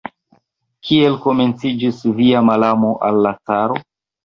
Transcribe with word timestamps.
Kiel 0.87 1.17
komenciĝis 1.25 2.01
via 2.23 2.43
malamo 2.51 2.91
al 3.11 3.23
la 3.29 3.37
caro? 3.53 3.81